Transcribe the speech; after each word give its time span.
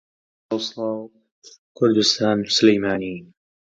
Garuda 0.49 1.13
discovers 1.93 2.17
her 2.17 2.35
mischief 2.35 2.67
and 2.69 2.83
repudiates 2.83 3.27
her. 3.27 3.33